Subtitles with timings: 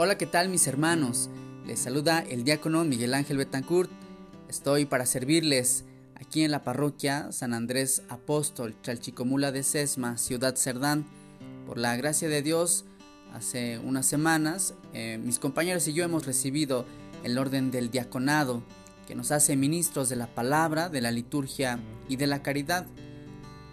[0.00, 1.28] Hola, ¿qué tal mis hermanos?
[1.66, 3.90] Les saluda el diácono Miguel Ángel Betancourt.
[4.48, 11.04] Estoy para servirles aquí en la parroquia San Andrés Apóstol, Chalchicomula de Sesma, Ciudad Cerdán.
[11.66, 12.84] Por la gracia de Dios,
[13.34, 16.86] hace unas semanas eh, mis compañeros y yo hemos recibido
[17.24, 18.62] el orden del diaconado
[19.08, 22.86] que nos hace ministros de la palabra, de la liturgia y de la caridad.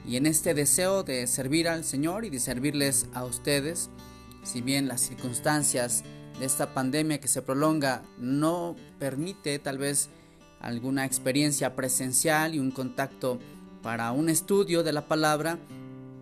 [0.08, 3.92] Y en este deseo de servir al Señor y de servirles a ustedes,
[4.42, 6.04] si bien las circunstancias
[6.42, 10.10] esta pandemia que se prolonga no permite tal vez
[10.60, 13.40] alguna experiencia presencial y un contacto
[13.82, 15.60] para un estudio de la palabra,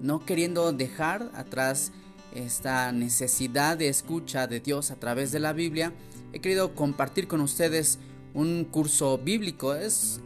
[0.02, 1.92] no queriendo dejar atrás
[2.36, 5.94] esta necesidad de escucha de Dios a través de la Biblia,
[6.34, 8.00] he querido compartir con ustedes
[8.34, 9.76] un curso bíblico.
[9.76, 10.20] Es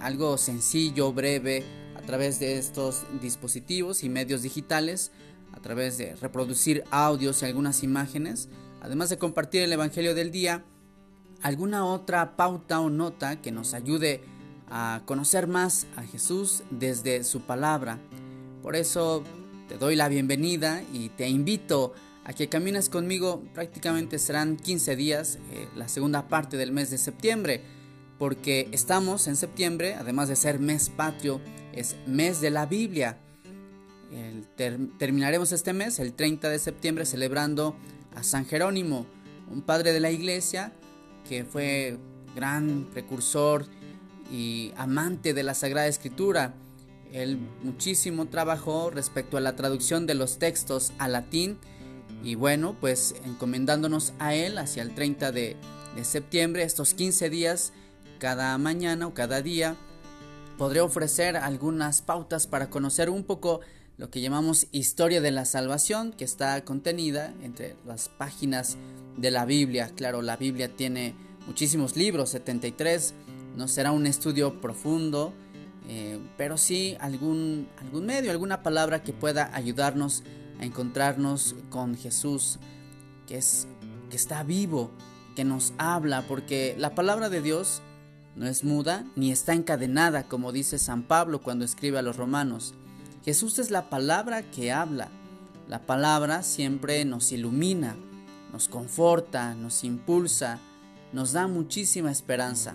[0.00, 1.64] algo sencillo, breve,
[1.96, 5.10] a través de estos dispositivos y medios digitales,
[5.52, 8.48] a través de reproducir audios y algunas imágenes
[8.84, 10.62] además de compartir el Evangelio del día,
[11.40, 14.22] alguna otra pauta o nota que nos ayude
[14.68, 17.98] a conocer más a Jesús desde su palabra.
[18.62, 19.24] Por eso
[19.68, 23.42] te doy la bienvenida y te invito a que camines conmigo.
[23.54, 27.62] Prácticamente serán 15 días, eh, la segunda parte del mes de septiembre,
[28.18, 31.40] porque estamos en septiembre, además de ser mes patrio,
[31.72, 33.18] es mes de la Biblia.
[34.98, 37.74] terminaremos este mes, el 30 de septiembre, celebrando
[38.14, 39.06] a San Jerónimo,
[39.50, 40.72] un padre de la iglesia
[41.28, 41.98] que fue
[42.34, 43.66] gran precursor
[44.30, 46.54] y amante de la Sagrada Escritura.
[47.12, 51.58] Él muchísimo trabajó respecto a la traducción de los textos al latín
[52.22, 55.56] y bueno, pues encomendándonos a él hacia el 30 de,
[55.94, 57.72] de septiembre, estos 15 días,
[58.18, 59.76] cada mañana o cada día,
[60.56, 63.60] podré ofrecer algunas pautas para conocer un poco
[63.96, 68.76] lo que llamamos historia de la salvación, que está contenida entre las páginas
[69.16, 69.90] de la Biblia.
[69.94, 71.14] Claro, la Biblia tiene
[71.46, 73.14] muchísimos libros, 73,
[73.56, 75.32] no será un estudio profundo,
[75.88, 80.24] eh, pero sí algún, algún medio, alguna palabra que pueda ayudarnos
[80.58, 82.58] a encontrarnos con Jesús,
[83.28, 83.68] que, es,
[84.10, 84.90] que está vivo,
[85.36, 87.80] que nos habla, porque la palabra de Dios
[88.34, 92.74] no es muda ni está encadenada, como dice San Pablo cuando escribe a los romanos.
[93.24, 95.08] Jesús es la palabra que habla.
[95.66, 97.96] La palabra siempre nos ilumina,
[98.52, 100.60] nos conforta, nos impulsa,
[101.14, 102.74] nos da muchísima esperanza.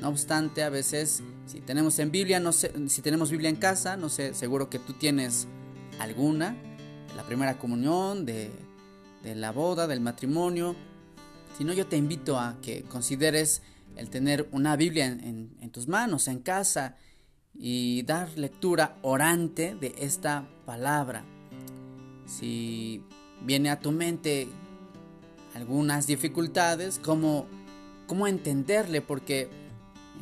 [0.00, 3.96] No obstante, a veces, si tenemos en Biblia, no sé, si tenemos Biblia en casa,
[3.96, 5.46] no sé, seguro que tú tienes
[6.00, 6.56] alguna,
[7.16, 8.50] la primera comunión, de,
[9.22, 10.74] la boda, del matrimonio.
[11.56, 13.62] Si no, yo te invito a que consideres
[13.94, 16.96] el tener una Biblia en tus manos, en casa,
[17.58, 21.24] y dar lectura orante de esta palabra.
[22.26, 23.02] Si
[23.42, 24.48] viene a tu mente
[25.54, 27.46] algunas dificultades, ¿cómo,
[28.06, 29.00] cómo entenderle?
[29.00, 29.48] Porque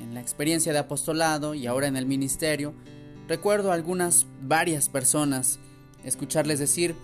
[0.00, 2.74] en la experiencia de apostolado y ahora en el ministerio,
[3.28, 5.58] recuerdo a algunas, varias personas
[6.04, 6.94] escucharles decir,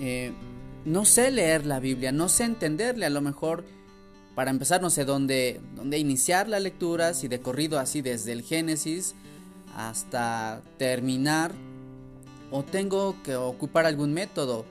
[0.00, 0.32] eh,
[0.84, 3.64] no sé leer la Biblia, no sé entenderle, a lo mejor
[4.34, 8.42] para empezar no sé dónde, dónde iniciar la lectura, si de corrido así desde el
[8.42, 9.14] Génesis,
[9.74, 11.52] hasta terminar
[12.50, 14.64] o tengo que ocupar algún método,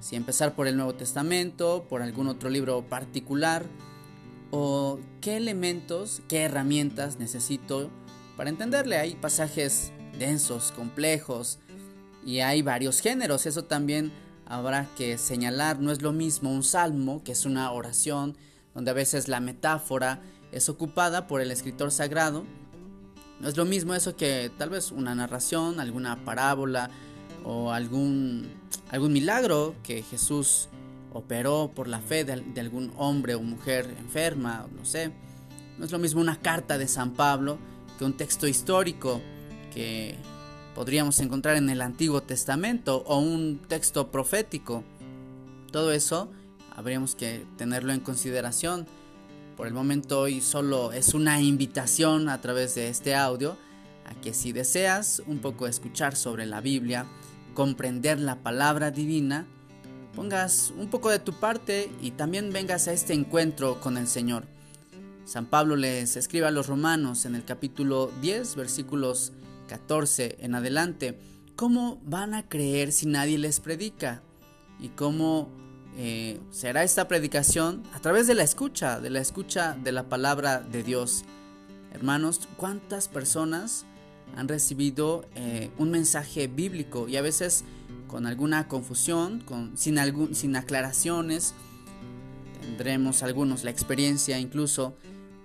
[0.00, 3.66] si empezar por el Nuevo Testamento, por algún otro libro particular
[4.50, 7.90] o qué elementos, qué herramientas necesito
[8.36, 8.96] para entenderle.
[8.96, 11.58] Hay pasajes densos, complejos
[12.24, 14.12] y hay varios géneros, eso también
[14.46, 18.36] habrá que señalar, no es lo mismo un salmo, que es una oración,
[18.74, 20.22] donde a veces la metáfora
[20.52, 22.44] es ocupada por el escritor sagrado,
[23.40, 26.90] no es lo mismo eso que tal vez una narración, alguna parábola
[27.44, 28.48] o algún,
[28.90, 30.68] algún milagro que Jesús
[31.12, 35.12] operó por la fe de, algún hombre o mujer enferma, no sé.
[35.78, 37.58] No es lo mismo una carta de San Pablo
[37.98, 39.20] que un texto histórico
[39.72, 40.16] que
[40.74, 44.82] podríamos encontrar en el Antiguo Testamento o un texto profético.
[45.70, 46.30] Todo eso
[46.74, 48.86] habríamos que tenerlo en consideración
[49.56, 53.56] por el momento hoy solo es una invitación a través de este audio
[54.04, 57.06] a que si deseas un poco escuchar sobre la Biblia,
[57.54, 59.46] comprender la palabra divina,
[60.14, 64.44] pongas un poco de tu parte y también vengas a este encuentro con el Señor.
[65.24, 69.32] San Pablo les escribe a los romanos en el capítulo 10, versículos
[69.68, 71.18] 14 en adelante,
[71.56, 74.22] ¿cómo van a creer si nadie les predica?
[74.78, 75.50] ¿Y cómo
[75.96, 80.60] eh, será esta predicación a través de la escucha, de la escucha de la palabra
[80.60, 81.24] de Dios.
[81.92, 83.86] Hermanos, ¿cuántas personas
[84.36, 87.64] han recibido eh, un mensaje bíblico y a veces
[88.08, 89.98] con alguna confusión, con, sin,
[90.34, 91.54] sin aclaraciones,
[92.60, 94.94] tendremos algunos la experiencia incluso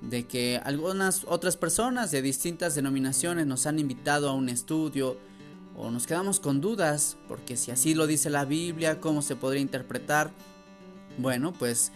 [0.02, 5.18] de que algunas otras personas de distintas denominaciones nos han invitado a un estudio
[5.76, 9.62] o nos quedamos con dudas, porque si así lo dice la Biblia, ¿cómo se podría
[9.62, 10.32] interpretar?
[11.18, 11.92] Bueno, pues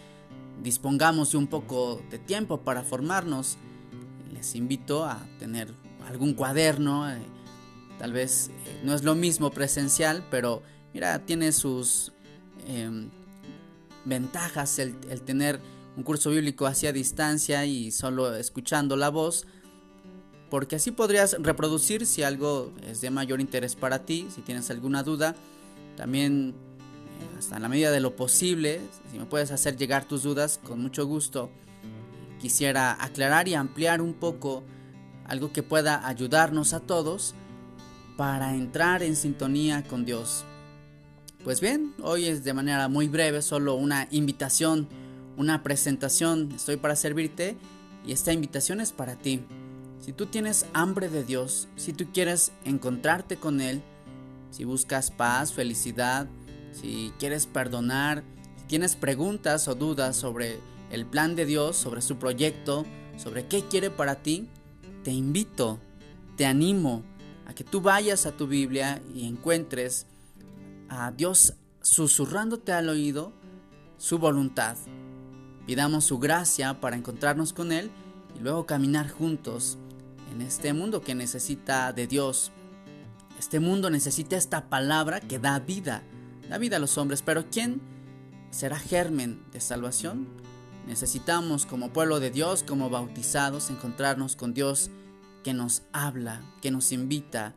[0.62, 3.58] dispongamos de un poco de tiempo para formarnos.
[4.32, 5.72] Les invito a tener
[6.08, 7.18] algún cuaderno, eh,
[7.98, 10.62] tal vez eh, no es lo mismo presencial, pero
[10.94, 12.12] mira, tiene sus
[12.66, 13.10] em,
[14.04, 15.60] ventajas el, el tener
[15.96, 19.46] un curso bíblico hacia distancia y solo escuchando la voz,
[20.50, 25.02] porque así podrías reproducir si algo es de mayor interés para ti, si tienes alguna
[25.02, 25.34] duda,
[25.96, 26.54] también
[27.20, 30.60] eh, hasta en la medida de lo posible, si me puedes hacer llegar tus dudas,
[30.62, 31.50] con mucho gusto.
[32.40, 34.62] Quisiera aclarar y ampliar un poco
[35.24, 37.34] algo que pueda ayudarnos a todos
[38.16, 40.44] para entrar en sintonía con Dios.
[41.44, 44.88] Pues bien, hoy es de manera muy breve solo una invitación
[45.36, 47.56] una presentación, estoy para servirte
[48.06, 49.44] y esta invitación es para ti.
[50.06, 53.82] Si tú tienes hambre de Dios, si tú quieres encontrarte con Él,
[54.52, 56.28] si buscas paz, felicidad,
[56.70, 58.22] si quieres perdonar,
[58.56, 60.60] si tienes preguntas o dudas sobre
[60.92, 62.86] el plan de Dios, sobre su proyecto,
[63.16, 64.48] sobre qué quiere para ti,
[65.02, 65.80] te invito,
[66.36, 67.02] te animo
[67.48, 70.06] a que tú vayas a tu Biblia y encuentres
[70.88, 73.32] a Dios susurrándote al oído
[73.98, 74.76] su voluntad,
[75.66, 77.90] Pidamos su gracia para encontrarnos con Él
[78.36, 79.78] y luego caminar juntos
[80.36, 82.52] en este mundo que necesita de Dios.
[83.38, 86.02] Este mundo necesita esta palabra que da vida,
[86.50, 87.80] da vida a los hombres, pero ¿quién
[88.50, 90.28] será germen de salvación?
[90.86, 94.90] Necesitamos como pueblo de Dios, como bautizados, encontrarnos con Dios
[95.42, 97.54] que nos habla, que nos invita,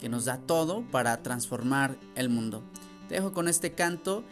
[0.00, 2.62] que nos da todo para transformar el mundo.
[3.08, 4.24] Te dejo con este canto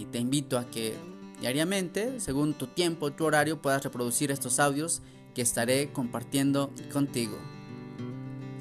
[0.00, 0.96] y te invito a que
[1.40, 5.02] diariamente, según tu tiempo, tu horario, puedas reproducir estos audios
[5.42, 7.38] estaré compartiendo contigo.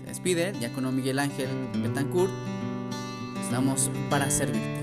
[0.02, 1.50] Se despide Diácono Miguel Ángel
[1.82, 2.32] Betancourt.
[3.44, 4.77] Estamos para servirte.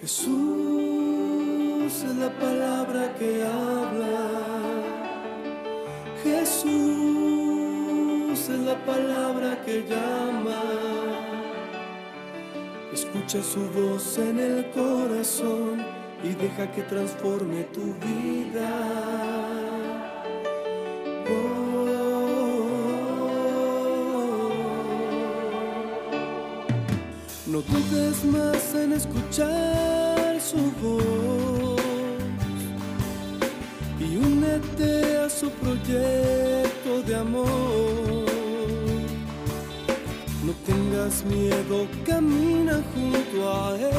[0.00, 4.30] Jesús es la palabra que habla.
[6.24, 6.70] Jesús
[8.32, 10.62] es la palabra que llama.
[12.94, 15.84] Escucha su voz en el corazón
[16.24, 19.29] y deja que transforme tu vida.
[27.50, 31.80] No dudes más en escuchar su voz
[33.98, 37.48] y únete a su proyecto de amor.
[40.44, 43.90] No tengas miedo, camina junto a Él.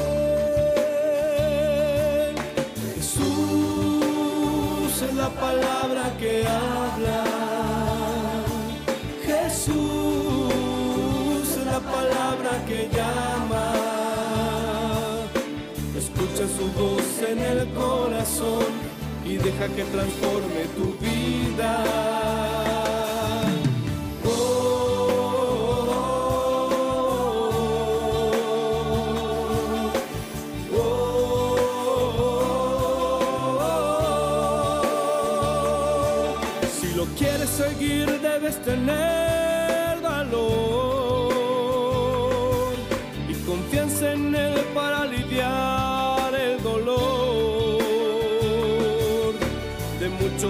[2.95, 4.21] Jesús
[5.09, 7.25] es la palabra que habla.
[9.25, 9.73] Jesús
[11.59, 13.41] es la palabra que llama.
[16.61, 18.71] Su voz en el corazón
[19.25, 21.73] y deja que transforme tu vida.
[37.57, 40.60] Seguir debes tener valor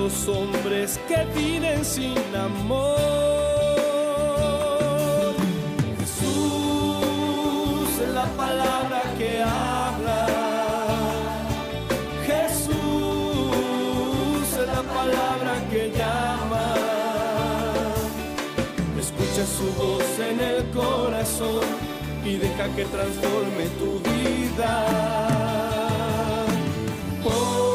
[0.02, 2.98] muchos hombres que viven sin amor.
[6.00, 10.28] Jesús es la palabra que habla.
[12.26, 12.74] Jesús
[14.54, 16.74] es la palabra que llama.
[19.00, 21.66] Escucha su voz en el corazón
[22.26, 24.74] y deja que transforme tu vida.
[27.24, 27.71] Oh,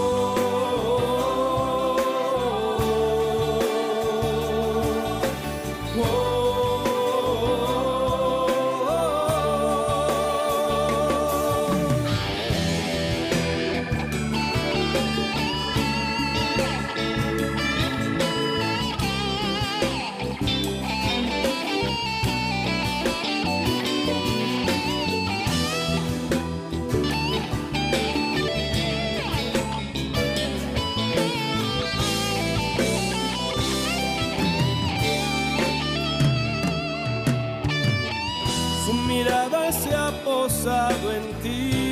[40.67, 41.86] pensado en ti.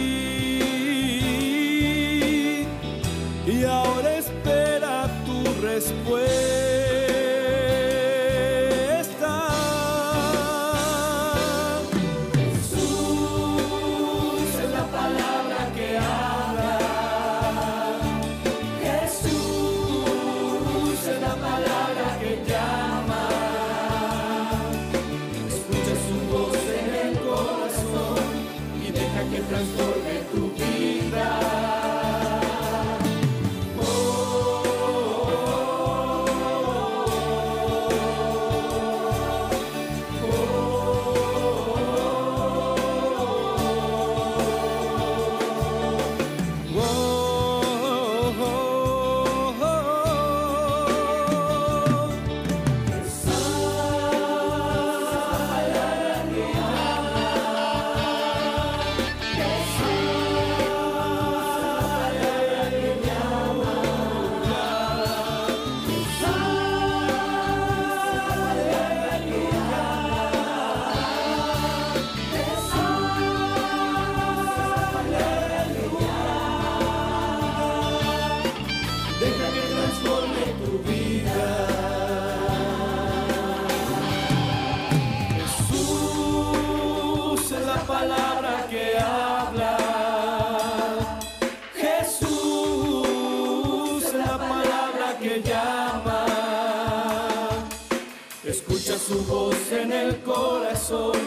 [99.06, 101.18] su voz en el corazón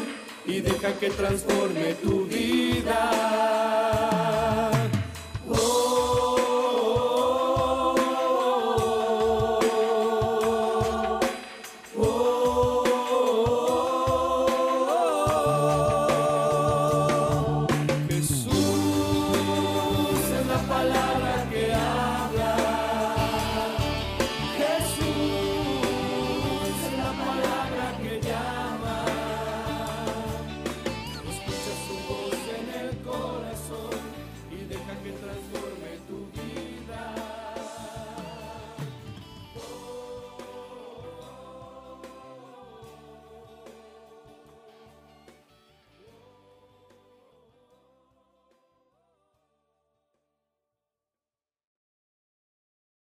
[0.45, 3.46] y deja que transforme tu vida.